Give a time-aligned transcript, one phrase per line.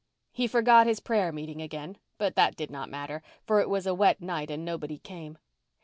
[0.31, 4.19] He forgot his prayer meeting again—but that did not matter, for it was a wet
[4.19, 5.37] night and nobody came.